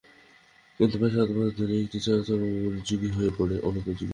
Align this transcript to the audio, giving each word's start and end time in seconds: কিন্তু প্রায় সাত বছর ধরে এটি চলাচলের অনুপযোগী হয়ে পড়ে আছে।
কিন্তু 0.79 0.95
প্রায় 0.95 1.13
সাত 1.15 1.29
বছর 1.35 1.53
ধরে 1.59 1.73
এটি 1.83 1.97
চলাচলের 2.05 2.51
অনুপযোগী 2.59 3.09
হয়ে 3.17 3.31
পড়ে 3.37 3.55
আছে। 3.57 4.05